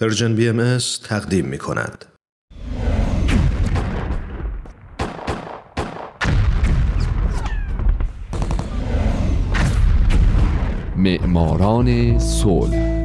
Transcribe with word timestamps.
پرژن 0.00 0.34
بی 0.34 0.48
ام 0.48 0.78
تقدیم 1.04 1.44
می 1.44 1.58
کند. 1.58 2.04
معماران 10.96 12.18
صلح 12.18 13.04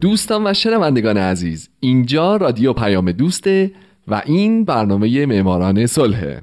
دوستان 0.00 0.46
و 0.46 0.54
شنوندگان 0.54 1.16
عزیز 1.16 1.68
اینجا 1.80 2.36
رادیو 2.36 2.72
پیام 2.72 3.12
دوسته 3.12 3.72
و 4.08 4.22
این 4.26 4.64
برنامه 4.64 5.26
معماران 5.26 5.86
صلحه. 5.86 6.40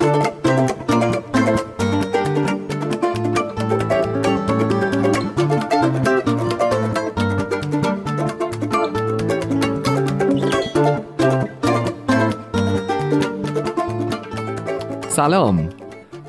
سلام. 15.08 15.70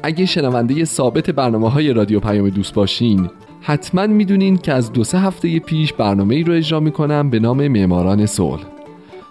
اگه 0.02 0.26
شنونده 0.26 0.84
ثابت 0.84 1.30
برنامه 1.30 1.70
های 1.70 1.92
رادیو 1.92 2.20
پیام 2.20 2.48
دوست 2.48 2.74
باشین 2.74 3.30
حتما 3.60 4.06
می‌دونین 4.06 4.56
که 4.56 4.72
از 4.72 4.92
دو 4.92 5.04
سه 5.04 5.18
هفته 5.18 5.58
پیش 5.58 5.92
برنامه 5.92 6.34
ای 6.34 6.42
رو 6.42 6.54
اجرا 6.54 6.80
می‌کنم 6.80 7.30
به 7.30 7.38
نام 7.38 7.68
معماران 7.68 8.26
صلح. 8.26 8.73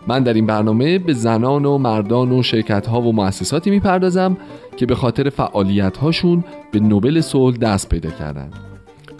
من 0.07 0.23
در 0.23 0.34
این 0.34 0.45
برنامه 0.45 0.99
به 0.99 1.13
زنان 1.13 1.66
و 1.66 1.77
مردان 1.77 2.31
و 2.31 2.43
شرکت 2.43 2.88
ها 2.88 3.02
و 3.02 3.13
مؤسساتی 3.13 3.70
می‌پردازم 3.70 4.38
که 4.77 4.85
به 4.85 4.95
خاطر 4.95 5.29
فعالیت 5.29 5.98
هاشون 5.98 6.43
به 6.71 6.79
نوبل 6.79 7.21
صلح 7.21 7.57
دست 7.57 7.90
پیدا 7.90 8.09
کردن. 8.09 8.49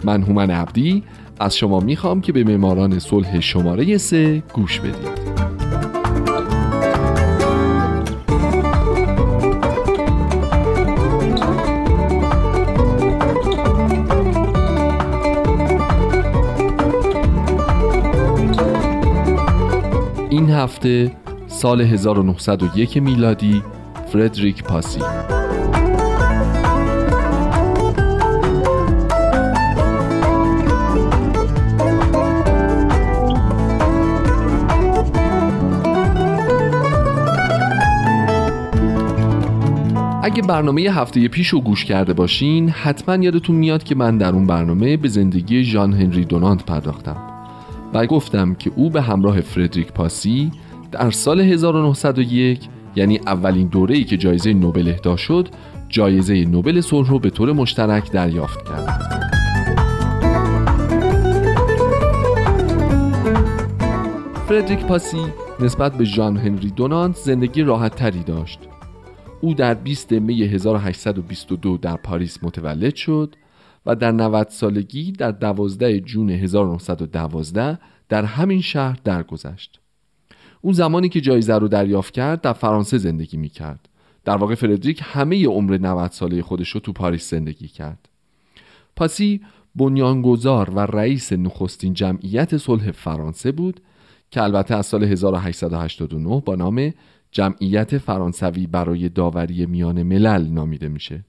من 0.04 0.22
هومن 0.22 0.50
عبدی 0.50 1.02
از 1.40 1.56
شما 1.56 1.80
می‌خوام 1.80 2.20
که 2.20 2.32
به 2.32 2.44
معماران 2.44 2.98
صلح 2.98 3.40
شماره 3.40 3.98
سه 3.98 4.42
گوش 4.52 4.80
بدید. 4.80 5.33
هفته 20.54 21.16
سال 21.46 21.80
1901 21.80 22.96
میلادی 22.96 23.62
فردریک 24.12 24.62
پاسی. 24.62 25.00
اگه 40.22 40.42
برنامه 40.42 40.80
هفته 40.80 41.28
پیش 41.28 41.48
رو 41.48 41.60
گوش 41.60 41.84
کرده 41.84 42.12
باشین 42.12 42.68
حتما 42.68 43.24
یادتون 43.24 43.56
میاد 43.56 43.82
که 43.82 43.94
من 43.94 44.18
در 44.18 44.32
اون 44.32 44.46
برنامه 44.46 44.96
به 44.96 45.08
زندگی 45.08 45.64
ژان 45.64 45.92
هنری 45.92 46.24
دونانت 46.24 46.64
پرداختم. 46.64 47.33
و 47.94 48.06
گفتم 48.06 48.54
که 48.54 48.72
او 48.76 48.90
به 48.90 49.02
همراه 49.02 49.40
فردریک 49.40 49.92
پاسی 49.92 50.50
در 50.92 51.10
سال 51.10 51.40
1901 51.40 52.68
یعنی 52.96 53.18
اولین 53.18 53.68
دوره‌ای 53.68 54.04
که 54.04 54.16
جایزه 54.16 54.52
نوبل 54.52 54.88
اهدا 54.88 55.16
شد 55.16 55.48
جایزه 55.88 56.44
نوبل 56.44 56.80
صلح 56.80 57.10
رو 57.10 57.18
به 57.18 57.30
طور 57.30 57.52
مشترک 57.52 58.12
دریافت 58.12 58.68
کرد. 58.68 59.14
فردریک 64.48 64.86
پاسی 64.86 65.22
نسبت 65.60 65.98
به 65.98 66.04
ژان 66.04 66.36
هنری 66.36 66.70
دونانت 66.70 67.16
زندگی 67.16 67.62
راحت 67.62 67.94
تری 67.94 68.22
داشت. 68.22 68.58
او 69.40 69.54
در 69.54 69.74
20 69.74 70.12
می 70.12 70.42
1822 70.42 71.76
در 71.76 71.96
پاریس 71.96 72.38
متولد 72.42 72.94
شد 72.94 73.34
و 73.86 73.94
در 73.94 74.12
90 74.12 74.48
سالگی 74.48 75.12
در 75.12 75.30
12 75.30 76.00
جون 76.00 76.30
1912 76.30 77.78
در 78.08 78.24
همین 78.24 78.60
شهر 78.60 78.98
درگذشت. 79.04 79.80
اون 80.60 80.74
زمانی 80.74 81.08
که 81.08 81.20
جایزه 81.20 81.54
رو 81.54 81.68
دریافت 81.68 82.14
کرد 82.14 82.40
در 82.40 82.52
فرانسه 82.52 82.98
زندگی 82.98 83.36
می 83.36 83.48
کرد. 83.48 83.88
در 84.24 84.36
واقع 84.36 84.54
فردریک 84.54 85.00
همه 85.04 85.46
عمر 85.46 85.78
90 85.78 86.10
ساله 86.10 86.42
خودش 86.42 86.68
رو 86.68 86.80
تو 86.80 86.92
پاریس 86.92 87.30
زندگی 87.30 87.68
کرد. 87.68 88.08
پاسی 88.96 89.40
بنیانگذار 89.74 90.70
و 90.70 90.80
رئیس 90.80 91.32
نخستین 91.32 91.94
جمعیت 91.94 92.56
صلح 92.56 92.90
فرانسه 92.90 93.52
بود 93.52 93.80
که 94.30 94.42
البته 94.42 94.74
از 94.74 94.86
سال 94.86 95.04
1889 95.04 96.40
با 96.40 96.54
نام 96.54 96.92
جمعیت 97.30 97.98
فرانسوی 97.98 98.66
برای 98.66 99.08
داوری 99.08 99.66
میان 99.66 100.02
ملل 100.02 100.46
نامیده 100.46 100.88
میشه 100.88 101.24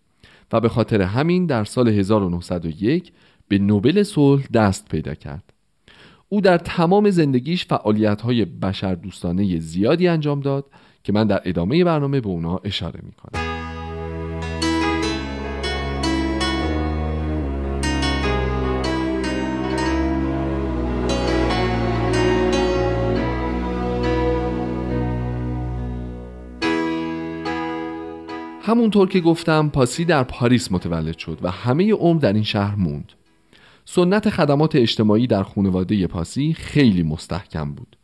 و 0.51 0.59
به 0.59 0.69
خاطر 0.69 1.01
همین 1.01 1.45
در 1.45 1.63
سال 1.63 1.87
1901 1.87 3.11
به 3.47 3.57
نوبل 3.57 4.03
صلح 4.03 4.47
دست 4.53 4.89
پیدا 4.89 5.13
کرد. 5.13 5.53
او 6.29 6.41
در 6.41 6.57
تمام 6.57 7.09
زندگیش 7.09 7.65
فعالیت 7.65 8.21
های 8.21 8.45
بشر 8.45 8.95
دوستانه 8.95 9.59
زیادی 9.59 10.07
انجام 10.07 10.39
داد 10.39 10.65
که 11.03 11.13
من 11.13 11.27
در 11.27 11.41
ادامه 11.45 11.83
برنامه 11.83 12.21
به 12.21 12.27
اونا 12.27 12.57
اشاره 12.63 12.99
می 13.03 13.54
همونطور 28.67 29.09
که 29.09 29.19
گفتم 29.19 29.69
پاسی 29.69 30.05
در 30.05 30.23
پاریس 30.23 30.71
متولد 30.71 31.17
شد 31.17 31.39
و 31.41 31.51
همه 31.51 31.93
عمر 31.93 32.19
در 32.19 32.33
این 32.33 32.43
شهر 32.43 32.75
موند. 32.75 33.11
سنت 33.85 34.29
خدمات 34.29 34.75
اجتماعی 34.75 35.27
در 35.27 35.43
خانواده 35.43 36.07
پاسی 36.07 36.53
خیلی 36.53 37.03
مستحکم 37.03 37.71
بود. 37.71 37.97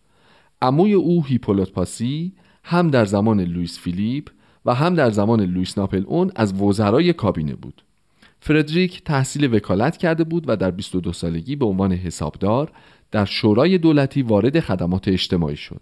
عموی 0.62 0.94
او 0.94 1.24
هیپولیت 1.24 1.72
پاسی 1.72 2.34
هم 2.64 2.88
در 2.88 3.06
زمان 3.06 3.42
لوئیس 3.42 3.80
فیلیپ 3.80 4.30
و 4.66 4.74
هم 4.74 4.96
در 4.96 5.10
زمان 5.10 5.42
لوئیس 5.42 5.78
ناپلئون 5.78 6.32
از 6.36 6.62
وزرای 6.62 7.14
کابینه 7.14 7.56
بود. 7.56 7.84
فردریک 8.40 9.04
تحصیل 9.04 9.56
وکالت 9.56 9.98
کرده 9.98 10.24
بود 10.24 10.44
و 10.48 10.56
در 10.56 10.72
22 10.72 11.14
سالگی 11.14 11.56
به 11.56 11.66
عنوان 11.66 11.94
حسابدار 11.94 12.72
در 13.12 13.26
شورای 13.26 13.78
دولتی 13.78 14.22
وارد 14.22 14.60
خدمات 14.60 15.08
اجتماعی 15.08 15.58
شد. 15.58 15.82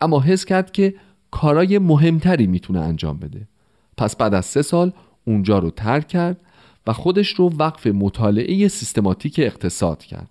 اما 0.00 0.20
حس 0.20 0.44
کرد 0.44 0.72
که 0.72 0.94
کارای 1.30 1.78
مهمتری 1.78 2.46
می‌تونه 2.46 2.80
انجام 2.80 3.18
بده. 3.18 3.48
پس 3.96 4.16
بعد 4.16 4.34
از 4.34 4.46
سه 4.46 4.62
سال 4.62 4.92
اونجا 5.24 5.58
رو 5.58 5.70
ترک 5.70 6.08
کرد 6.08 6.40
و 6.86 6.92
خودش 6.92 7.28
رو 7.28 7.50
وقف 7.58 7.86
مطالعه 7.86 8.68
سیستماتیک 8.68 9.34
اقتصاد 9.38 10.04
کرد. 10.04 10.30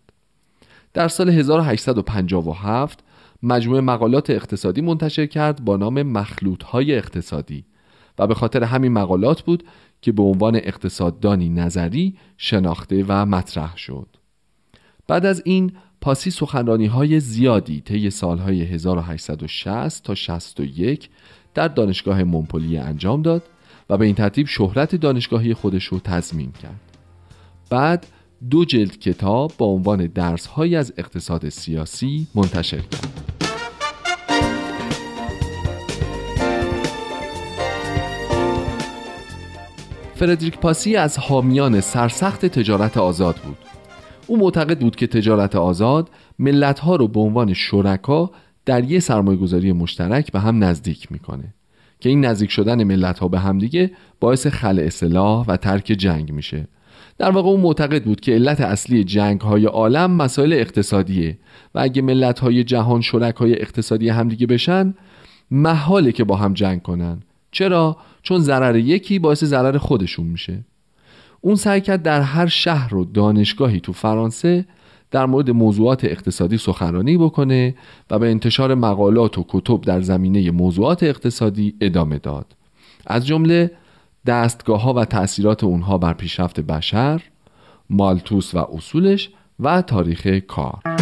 در 0.93 1.07
سال 1.07 1.29
1857 1.29 2.99
مجموعه 3.43 3.81
مقالات 3.81 4.29
اقتصادی 4.29 4.81
منتشر 4.81 5.25
کرد 5.25 5.65
با 5.65 5.77
نام 5.77 6.01
مخلوط 6.01 6.63
های 6.63 6.95
اقتصادی 6.95 7.65
و 8.19 8.27
به 8.27 8.33
خاطر 8.33 8.63
همین 8.63 8.91
مقالات 8.91 9.41
بود 9.41 9.63
که 10.01 10.11
به 10.11 10.23
عنوان 10.23 10.55
اقتصاددانی 10.55 11.49
نظری 11.49 12.17
شناخته 12.37 13.05
و 13.07 13.25
مطرح 13.25 13.77
شد. 13.77 14.07
بعد 15.07 15.25
از 15.25 15.41
این 15.45 15.71
پاسی 16.01 16.31
سخنرانی 16.31 16.85
های 16.85 17.19
زیادی 17.19 17.81
طی 17.81 18.09
سالهای 18.09 18.61
1860 18.61 20.03
تا 20.03 20.15
61 20.15 21.09
در 21.53 21.67
دانشگاه 21.67 22.23
مونپلیه 22.23 22.81
انجام 22.81 23.21
داد 23.21 23.43
و 23.89 23.97
به 23.97 24.05
این 24.05 24.15
ترتیب 24.15 24.47
شهرت 24.47 24.95
دانشگاهی 24.95 25.53
خودش 25.53 25.83
رو 25.83 25.99
تضمین 25.99 26.51
کرد. 26.51 26.79
بعد 27.69 28.07
دو 28.49 28.65
جلد 28.65 28.99
کتاب 28.99 29.51
با 29.57 29.65
عنوان 29.65 30.07
درس 30.07 30.45
های 30.45 30.75
از 30.75 30.93
اقتصاد 30.97 31.49
سیاسی 31.49 32.27
منتشر 32.35 32.79
کرد. 32.79 33.33
فردریک 40.15 40.57
پاسی 40.57 40.95
از 40.95 41.17
حامیان 41.17 41.81
سرسخت 41.81 42.45
تجارت 42.45 42.97
آزاد 42.97 43.35
بود. 43.35 43.57
او 44.27 44.37
معتقد 44.37 44.79
بود 44.79 44.95
که 44.95 45.07
تجارت 45.07 45.55
آزاد 45.55 46.09
ملتها 46.39 46.95
رو 46.95 47.07
به 47.07 47.19
عنوان 47.19 47.53
شرکا 47.53 48.31
در 48.65 48.83
یه 48.83 48.99
سرمایه‌گذاری 48.99 49.71
مشترک 49.71 50.31
به 50.31 50.39
هم 50.39 50.63
نزدیک 50.63 51.11
می‌کنه. 51.11 51.53
که 52.03 52.09
این 52.09 52.25
نزدیک 52.25 52.51
شدن 52.51 52.83
ملت 52.83 53.19
ها 53.19 53.27
به 53.27 53.39
همدیگه 53.39 53.91
باعث 54.19 54.47
خلع 54.47 54.83
اصلاح 54.83 55.45
و 55.47 55.57
ترک 55.57 55.83
جنگ 55.83 56.31
میشه. 56.31 56.67
در 57.17 57.31
واقع 57.31 57.49
او 57.49 57.57
معتقد 57.57 58.03
بود 58.03 58.21
که 58.21 58.31
علت 58.31 58.61
اصلی 58.61 59.03
جنگ 59.03 59.41
های 59.41 59.65
عالم 59.65 60.11
مسائل 60.11 60.53
اقتصادیه 60.53 61.37
و 61.75 61.79
اگه 61.79 62.01
ملت 62.01 62.39
های 62.39 62.63
جهان 62.63 63.01
شرکای 63.01 63.61
اقتصادی 63.61 64.09
همدیگه 64.09 64.47
بشن 64.47 64.93
محاله 65.51 66.11
که 66.11 66.23
با 66.23 66.35
هم 66.35 66.53
جنگ 66.53 66.81
کنن. 66.81 67.21
چرا؟ 67.51 67.97
چون 68.21 68.39
ضرر 68.39 68.75
یکی 68.75 69.19
باعث 69.19 69.43
ضرر 69.43 69.77
خودشون 69.77 70.27
میشه. 70.27 70.65
اون 71.41 71.55
سعی 71.55 71.81
کرد 71.81 72.03
در 72.03 72.21
هر 72.21 72.47
شهر 72.47 72.95
و 72.95 73.05
دانشگاهی 73.05 73.79
تو 73.79 73.93
فرانسه 73.93 74.65
در 75.13 75.25
مورد 75.25 75.51
موضوعات 75.51 76.05
اقتصادی 76.05 76.57
سخنرانی 76.57 77.17
بکنه 77.17 77.75
و 78.11 78.19
به 78.19 78.31
انتشار 78.31 78.75
مقالات 78.75 79.37
و 79.37 79.45
کتب 79.49 79.81
در 79.81 80.01
زمینه 80.01 80.51
موضوعات 80.51 81.03
اقتصادی 81.03 81.75
ادامه 81.81 82.19
داد. 82.19 82.45
از 83.07 83.27
جمله 83.27 83.71
دستگاه 84.25 84.81
ها 84.81 84.93
و 84.93 85.05
تأثیرات 85.05 85.63
اونها 85.63 85.97
بر 85.97 86.13
پیشرفت 86.13 86.59
بشر 86.59 87.21
مالتوس 87.89 88.55
و 88.55 88.57
اصولش 88.57 89.29
و 89.59 89.81
تاریخ 89.81 90.27
کار. 90.27 90.92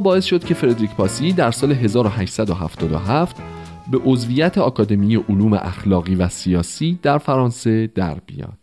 باعث 0.00 0.24
شد 0.24 0.44
که 0.44 0.54
فردریک 0.54 0.90
پاسی 0.90 1.32
در 1.32 1.50
سال 1.50 1.72
1877 1.72 3.36
به 3.90 3.98
عضویت 4.04 4.58
آکادمی 4.58 5.16
علوم 5.16 5.52
اخلاقی 5.52 6.14
و 6.14 6.28
سیاسی 6.28 6.98
در 7.02 7.18
فرانسه 7.18 7.86
در 7.86 8.18
بیاد. 8.26 8.58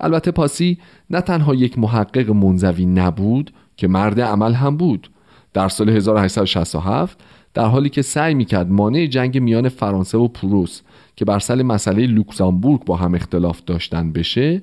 البته 0.00 0.30
پاسی 0.30 0.78
نه 1.10 1.20
تنها 1.20 1.54
یک 1.54 1.78
محقق 1.78 2.30
منزوی 2.30 2.86
نبود 2.86 3.52
که 3.76 3.88
مرد 3.88 4.20
عمل 4.20 4.52
هم 4.52 4.76
بود. 4.76 5.10
در 5.52 5.68
سال 5.68 5.88
1867 5.88 7.20
در 7.54 7.64
حالی 7.64 7.88
که 7.88 8.02
سعی 8.02 8.34
می‌کرد 8.34 8.70
مانع 8.70 9.06
جنگ 9.06 9.38
میان 9.38 9.68
فرانسه 9.68 10.18
و 10.18 10.28
پروس 10.28 10.80
که 11.16 11.24
بر 11.24 11.38
سر 11.38 11.62
مسئله 11.62 12.06
لوکزامبورگ 12.06 12.84
با 12.84 12.96
هم 12.96 13.14
اختلاف 13.14 13.60
داشتن 13.66 14.12
بشه 14.12 14.62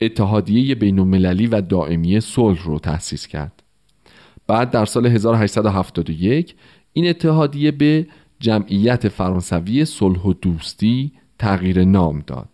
اتحادیه 0.00 0.74
بین 0.74 0.98
المللی 0.98 1.46
و 1.46 1.60
دائمی 1.60 2.20
صلح 2.20 2.64
رو 2.64 2.78
تأسیس 2.78 3.26
کرد. 3.26 3.62
بعد 4.50 4.70
در 4.70 4.84
سال 4.84 5.06
1871 5.06 6.54
این 6.92 7.08
اتحادیه 7.08 7.70
به 7.70 8.06
جمعیت 8.40 9.08
فرانسوی 9.08 9.84
صلح 9.84 10.20
و 10.20 10.32
دوستی 10.32 11.12
تغییر 11.38 11.84
نام 11.84 12.22
داد. 12.26 12.48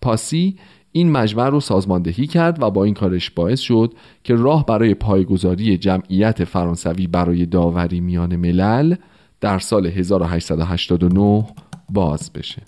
پاسی 0.00 0.58
این 0.92 1.10
مجمع 1.10 1.48
رو 1.48 1.60
سازماندهی 1.60 2.26
کرد 2.26 2.62
و 2.62 2.70
با 2.70 2.84
این 2.84 2.94
کارش 2.94 3.30
باعث 3.30 3.60
شد 3.60 3.94
که 4.24 4.34
راه 4.34 4.66
برای 4.66 4.94
پایگذاری 4.94 5.78
جمعیت 5.78 6.44
فرانسوی 6.44 7.06
برای 7.06 7.46
داوری 7.46 8.00
میان 8.00 8.36
ملل 8.36 8.94
در 9.40 9.58
سال 9.58 9.86
1889 9.86 11.46
باز 11.88 12.32
بشه. 12.32 12.62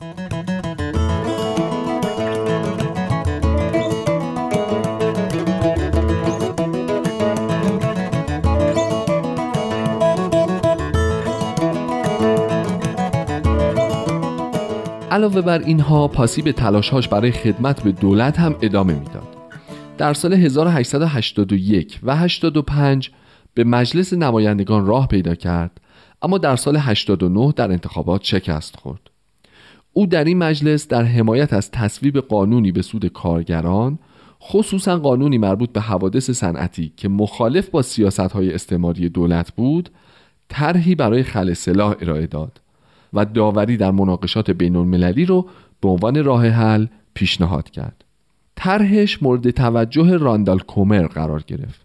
علاوه 15.14 15.40
بر 15.40 15.58
اینها 15.58 16.08
پاسی 16.08 16.42
به 16.42 16.52
تلاشهاش 16.52 17.08
برای 17.08 17.30
خدمت 17.30 17.82
به 17.82 17.92
دولت 17.92 18.38
هم 18.38 18.56
ادامه 18.62 18.94
می‌داد. 18.94 19.36
در 19.98 20.14
سال 20.14 20.32
1881 20.32 22.00
و 22.02 22.16
85 22.16 23.10
به 23.54 23.64
مجلس 23.64 24.12
نمایندگان 24.12 24.86
راه 24.86 25.08
پیدا 25.08 25.34
کرد 25.34 25.80
اما 26.22 26.38
در 26.38 26.56
سال 26.56 26.76
89 26.76 27.52
در 27.56 27.70
انتخابات 27.72 28.24
شکست 28.24 28.76
خورد. 28.76 29.00
او 29.92 30.06
در 30.06 30.24
این 30.24 30.38
مجلس 30.38 30.88
در 30.88 31.02
حمایت 31.02 31.52
از 31.52 31.70
تصویب 31.70 32.18
قانونی 32.18 32.72
به 32.72 32.82
سود 32.82 33.06
کارگران 33.06 33.98
خصوصا 34.42 34.98
قانونی 34.98 35.38
مربوط 35.38 35.72
به 35.72 35.80
حوادث 35.80 36.30
صنعتی 36.30 36.92
که 36.96 37.08
مخالف 37.08 37.68
با 37.68 37.82
سیاست 37.82 38.20
های 38.20 38.54
استعماری 38.54 39.08
دولت 39.08 39.52
بود 39.52 39.90
طرحی 40.48 40.94
برای 40.94 41.22
خل 41.22 41.52
سلاح 41.52 41.94
ارائه 42.00 42.26
داد 42.26 42.63
و 43.14 43.24
داوری 43.24 43.76
در 43.76 43.90
مناقشات 43.90 44.50
بین 44.50 44.76
المللی 44.76 45.24
رو 45.24 45.48
به 45.80 45.88
عنوان 45.88 46.24
راه 46.24 46.48
حل 46.48 46.86
پیشنهاد 47.14 47.70
کرد. 47.70 48.04
طرحش 48.56 49.22
مورد 49.22 49.50
توجه 49.50 50.16
راندال 50.16 50.58
کومر 50.58 51.06
قرار 51.06 51.44
گرفت. 51.46 51.80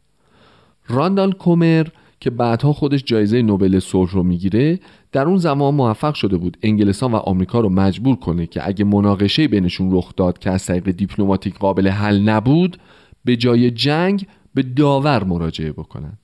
راندال 0.88 1.32
کومر 1.32 1.88
که 2.20 2.30
بعدها 2.30 2.74
خودش 2.74 3.04
جایزه 3.06 3.42
نوبل 3.42 3.80
صلح 3.80 4.12
رو 4.12 4.24
می‌گیره 4.24 4.80
در 5.12 5.26
اون 5.26 5.38
زمان 5.38 5.76
موفق 5.76 6.14
شده 6.14 6.38
بود 6.38 6.58
انگلستان 6.64 7.12
و 7.12 7.16
آمریکا 7.16 7.60
رو 7.60 7.70
مجبور 7.70 8.16
کنه 8.16 8.46
که 8.46 8.68
اگه 8.68 8.86
مناقشه 8.86 9.48
بینشون 9.48 9.90
رخ 9.92 10.16
داد 10.18 10.40
که 10.40 10.52
از 10.52 10.66
طریق 10.66 10.92
دیپلماتیک 10.92 11.58
قابل 11.58 11.88
حل 11.88 12.20
نبود 12.20 12.78
به 13.26 13.36
جای 13.36 13.72
جنگ 13.72 14.28
به 14.54 14.64
داور 14.64 15.24
مراجعه 15.24 15.72
بکنند. 15.72 16.18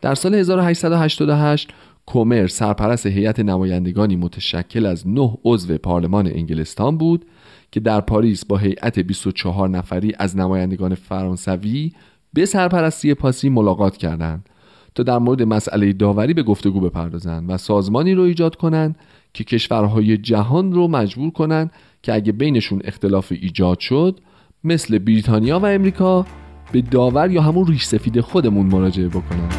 در 0.00 0.14
سال 0.14 0.34
1888 0.34 1.72
کومر 2.06 2.46
سرپرست 2.46 3.06
هیئت 3.06 3.40
نمایندگانی 3.40 4.16
متشکل 4.16 4.86
از 4.86 5.08
نه 5.08 5.38
عضو 5.44 5.78
پارلمان 5.78 6.26
انگلستان 6.26 6.98
بود 6.98 7.24
که 7.70 7.80
در 7.80 8.00
پاریس 8.00 8.44
با 8.44 8.56
هیئت 8.56 8.98
24 8.98 9.68
نفری 9.68 10.12
از 10.18 10.36
نمایندگان 10.36 10.94
فرانسوی 10.94 11.92
به 12.32 12.44
سرپرستی 12.46 13.14
پاسی 13.14 13.48
ملاقات 13.48 13.96
کردند 13.96 14.48
تا 14.94 15.02
در 15.02 15.18
مورد 15.18 15.42
مسئله 15.42 15.92
داوری 15.92 16.34
به 16.34 16.42
گفتگو 16.42 16.80
بپردازند 16.80 17.50
و 17.50 17.56
سازمانی 17.56 18.14
رو 18.14 18.22
ایجاد 18.22 18.56
کنند 18.56 18.96
که 19.34 19.44
کشورهای 19.44 20.16
جهان 20.16 20.72
رو 20.72 20.88
مجبور 20.88 21.30
کنند 21.30 21.70
که 22.02 22.14
اگه 22.14 22.32
بینشون 22.32 22.80
اختلاف 22.84 23.32
ایجاد 23.40 23.78
شد 23.78 24.20
مثل 24.64 24.98
بریتانیا 24.98 25.58
و 25.58 25.66
امریکا 25.66 26.26
به 26.72 26.80
داور 26.80 27.30
یا 27.30 27.42
همون 27.42 27.66
ریش 27.66 27.84
سفید 27.84 28.20
خودمون 28.20 28.66
مراجعه 28.66 29.08
بکنند 29.08 29.54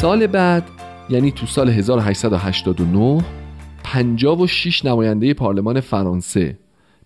سال 0.00 0.26
بعد 0.26 0.64
یعنی 1.10 1.32
تو 1.32 1.46
سال 1.46 1.68
1889 1.68 3.24
56 3.84 4.84
نماینده 4.84 5.34
پارلمان 5.34 5.80
فرانسه 5.80 6.58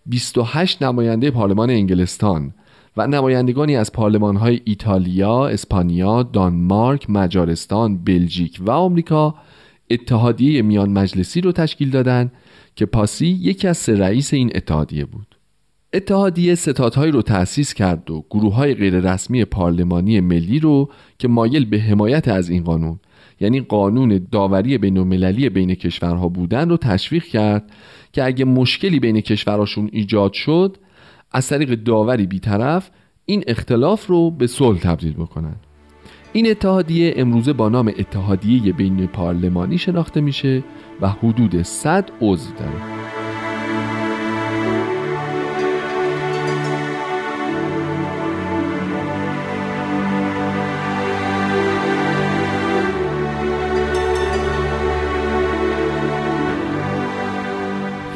28 0.07 0.83
نماینده 0.83 1.31
پارلمان 1.31 1.71
انگلستان 1.71 2.55
و 2.97 3.07
نمایندگانی 3.07 3.77
از 3.77 3.91
های 4.41 4.61
ایتالیا، 4.65 5.47
اسپانیا، 5.47 6.23
دانمارک، 6.23 7.11
مجارستان، 7.11 7.99
بلژیک 8.05 8.61
و 8.61 8.71
آمریکا 8.71 9.35
اتحادیه 9.91 10.63
میان 10.63 10.91
مجلسی 10.91 11.41
رو 11.41 11.53
تشکیل 11.53 11.91
دادند 11.91 12.33
که 12.77 12.87
پاسی 12.87 13.27
یکی 13.27 13.69
از 13.69 13.77
سه 13.77 13.99
رئیس 13.99 14.35
این 14.35 14.51
اتحادیه 14.55 15.05
بود. 15.05 15.37
اتحادیه 15.95 16.55
ستادهایی 16.55 17.13
رو 17.13 17.23
تأسیس 17.23 17.75
کرد 17.75 18.11
و 18.11 18.25
گروه 18.31 18.55
های 18.55 18.75
غیررسمی 18.75 19.45
پارلمانی 19.45 20.21
ملی 20.21 20.59
رو 20.59 20.91
که 21.19 21.29
مایل 21.29 21.65
به 21.65 21.79
حمایت 21.79 22.29
از 22.29 22.51
این 22.51 22.65
قانون 22.65 23.01
یعنی 23.41 23.61
قانون 23.61 24.27
داوری 24.33 24.79
بین 24.79 24.99
المللی 24.99 25.49
بین 25.49 25.75
کشورها 25.75 26.29
بودن 26.29 26.69
رو 26.69 26.77
تشویق 26.77 27.25
کرد 27.25 27.71
که 28.13 28.25
اگه 28.25 28.45
مشکلی 28.45 29.01
بین 29.01 29.21
کشورهاشون 29.21 29.89
ایجاد 29.93 30.33
شد 30.33 30.77
از 31.33 31.49
طریق 31.49 31.75
داوری 31.75 32.27
بیطرف 32.27 32.91
این 33.25 33.45
اختلاف 33.47 34.07
رو 34.07 34.31
به 34.31 34.47
صلح 34.47 34.79
تبدیل 34.79 35.13
بکنن. 35.13 35.57
این 36.33 36.51
اتحادیه 36.51 37.15
امروزه 37.17 37.53
با 37.53 37.69
نام 37.69 37.89
اتحادیه 37.99 38.73
بین 38.73 39.07
پارلمانی 39.07 39.79
شناخته 39.79 40.21
میشه 40.21 40.65
و 41.01 41.09
حدود 41.09 41.63
100 41.63 42.11
عضو 42.21 42.55
داره. 42.55 42.94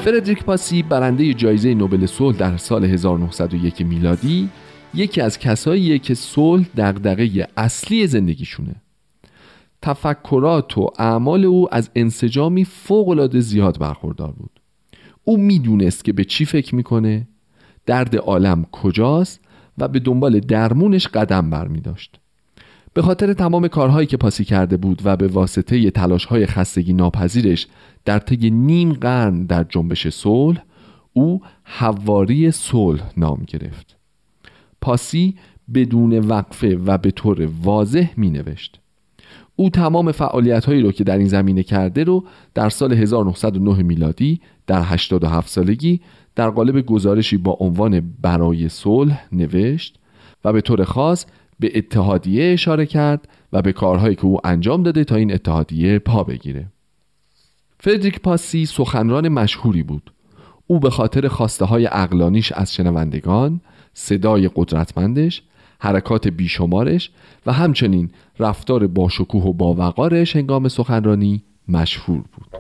فردریک 0.09 0.45
پاسی 0.45 0.83
برنده 0.83 1.35
جایزه 1.35 1.75
نوبل 1.75 2.07
صلح 2.07 2.37
در 2.37 2.57
سال 2.57 2.85
1901 2.85 3.81
میلادی 3.83 4.49
یکی 4.95 5.21
از 5.21 5.39
کساییه 5.39 5.99
که 5.99 6.15
صلح 6.15 6.67
دغدغه 6.77 7.49
اصلی 7.57 8.07
زندگیشونه. 8.07 8.75
تفکرات 9.83 10.79
و 10.79 10.91
اعمال 10.99 11.45
او 11.45 11.75
از 11.75 11.91
انسجامی 11.97 12.65
فوقالعاده 12.65 13.41
زیاد 13.41 13.79
برخوردار 13.79 14.33
بود. 14.33 14.61
او 15.25 15.37
می‌دونست 15.37 16.05
که 16.05 16.13
به 16.13 16.25
چی 16.25 16.45
فکر 16.45 16.75
می‌کنه 16.75 17.29
درد 17.87 18.17
عالم 18.17 18.67
کجاست 18.73 19.41
و 19.79 19.89
به 19.89 19.99
دنبال 19.99 20.41
درمونش 20.41 21.09
قدم 21.09 21.51
برمی 21.51 21.81
داشت 21.81 22.21
به 22.99 23.03
خاطر 23.03 23.33
تمام 23.33 23.69
کارهایی 23.69 24.07
که 24.07 24.17
پاسی 24.17 24.45
کرده 24.45 24.77
بود 24.77 25.03
و 25.05 25.17
به 25.17 25.29
واسطه 25.29 25.91
تلاشهای 25.91 26.47
خستگی 26.47 26.93
ناپذیرش 26.93 27.67
در 28.05 28.19
طی 28.19 28.51
نیم 28.51 28.93
قرن 28.93 29.47
در 29.47 29.65
جنبش 29.65 30.09
صلح 30.09 30.63
او 31.13 31.41
حواری 31.63 32.51
صلح 32.51 33.03
نام 33.17 33.45
گرفت. 33.47 33.97
پاسی 34.81 35.35
بدون 35.75 36.19
وقفه 36.19 36.79
و 36.87 36.99
به 36.99 37.11
طور 37.11 37.49
واضح 37.63 38.11
می 38.17 38.31
نوشت 38.31 38.81
او 39.57 39.71
تمام 39.71 40.13
فعالیت 40.13 40.65
هایی 40.65 40.83
رو 40.83 40.93
که 40.93 41.05
در 41.05 41.19
این 41.19 41.29
زمینه 41.29 41.63
کرده 41.63 42.05
رو 42.05 42.25
در 42.55 42.69
سال 42.69 42.93
1909 42.93 43.83
میلادی 43.83 44.41
در 44.67 44.83
87 44.85 45.49
سالگی 45.49 46.01
در 46.35 46.51
قالب 46.51 46.87
گزارشی 46.87 47.37
با 47.37 47.57
عنوان 47.61 48.15
برای 48.23 48.69
صلح 48.69 49.25
نوشت 49.33 49.99
و 50.45 50.53
به 50.53 50.61
طور 50.61 50.85
خاص 50.85 51.27
به 51.61 51.73
اتحادیه 51.75 52.53
اشاره 52.53 52.87
کرد 52.87 53.29
و 53.53 53.63
به 53.63 53.73
کارهایی 53.73 54.15
که 54.15 54.25
او 54.25 54.47
انجام 54.47 54.83
داده 54.83 55.05
تا 55.05 55.17
این 55.17 55.33
اتحادیه 55.33 55.99
پا 55.99 56.25
بگیره. 56.25 56.67
فردریک 57.81 58.21
پاسی 58.21 58.67
سخنران 58.67 59.29
مشهوری 59.29 59.83
بود. 59.83 60.13
او 60.67 60.81
به 60.81 60.91
خاطر 60.91 61.29
خواسته 61.29 61.65
های 61.65 61.87
اقلانیش 61.93 62.53
از 62.53 62.75
شنوندگان 62.75 63.61
صدای 63.95 64.51
قدرتمندش 64.55 65.43
حرکات 65.81 66.29
بیشمارش 66.29 67.11
و 67.47 67.53
همچنین 67.53 68.11
رفتار 68.39 68.87
باشکوه 68.87 69.45
و 69.45 69.53
باوقارش 69.53 70.37
هنگام 70.37 70.69
سخنرانی 70.69 71.43
مشهور 71.69 72.25
بود. 72.33 72.58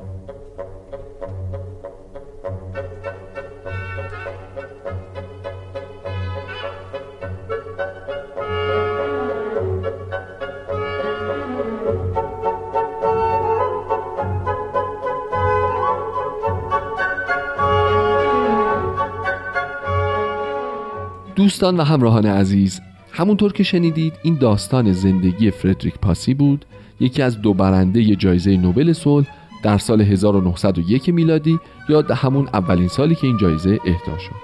دوستان 21.39 21.77
و 21.77 21.83
همراهان 21.83 22.27
عزیز 22.27 22.81
همونطور 23.13 23.53
که 23.53 23.63
شنیدید 23.63 24.13
این 24.23 24.35
داستان 24.35 24.93
زندگی 24.93 25.51
فردریک 25.51 25.99
پاسی 25.99 26.35
بود 26.35 26.65
یکی 27.01 27.23
از 27.23 27.43
دو 27.43 27.55
برنده 27.55 28.17
جایزه 28.17 28.57
نوبل 28.57 28.93
صلح 28.93 29.27
در 29.63 29.79
سال 29.79 30.01
1901 30.01 31.09
میلادی 31.09 31.59
یا 31.89 32.01
همون 32.01 32.49
اولین 32.53 32.89
سالی 32.89 33.15
که 33.15 33.27
این 33.27 33.37
جایزه 33.37 33.71
اهدا 33.71 34.19
شد. 34.19 34.35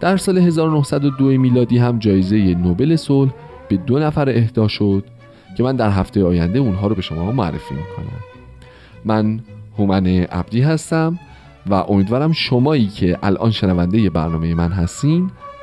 در 0.00 0.16
سال 0.16 0.38
1902 0.38 1.24
میلادی 1.24 1.78
هم 1.78 1.98
جایزه 1.98 2.36
نوبل 2.54 2.96
صلح 2.96 3.30
به 3.68 3.76
دو 3.76 3.98
نفر 3.98 4.28
اهدا 4.28 4.68
شد 4.68 5.04
که 5.56 5.62
من 5.62 5.76
در 5.76 5.90
هفته 5.90 6.24
آینده 6.24 6.58
اونها 6.58 6.86
رو 6.86 6.94
به 6.94 7.02
شما 7.02 7.32
معرفی 7.32 7.74
می‌کنم. 7.74 8.20
من 9.04 9.40
هومن 9.78 10.06
عبدی 10.06 10.60
هستم 10.60 11.18
و 11.66 11.74
امیدوارم 11.74 12.32
شمایی 12.32 12.86
که 12.86 13.18
الان 13.22 13.50
شنونده 13.50 14.10
برنامه 14.10 14.54
من 14.54 14.72
هستین 14.72 15.30